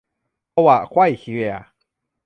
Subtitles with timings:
[0.53, 1.51] ขวะไขว่เขวี่ย